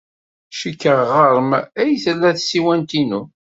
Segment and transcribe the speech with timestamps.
[0.59, 1.51] Cikkeɣ ɣer-m
[1.81, 3.21] ay tella tsiwant-inu.